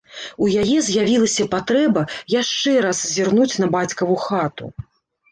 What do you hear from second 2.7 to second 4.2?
раз зірнуць на бацькаву